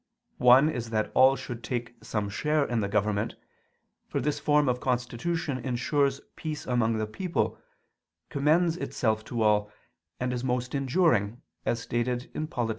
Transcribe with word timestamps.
One 0.39 0.67
is 0.67 0.89
that 0.89 1.11
all 1.13 1.35
should 1.35 1.63
take 1.63 1.93
some 2.03 2.27
share 2.27 2.65
in 2.65 2.79
the 2.79 2.87
government: 2.87 3.35
for 4.07 4.19
this 4.19 4.39
form 4.39 4.67
of 4.67 4.79
constitution 4.79 5.59
ensures 5.59 6.21
peace 6.35 6.65
among 6.65 6.97
the 6.97 7.05
people, 7.05 7.59
commends 8.29 8.77
itself 8.77 9.23
to 9.25 9.43
all, 9.43 9.71
and 10.19 10.33
is 10.33 10.43
most 10.43 10.73
enduring, 10.73 11.43
as 11.67 11.81
stated 11.81 12.31
in 12.33 12.47
_Polit. 12.47 12.69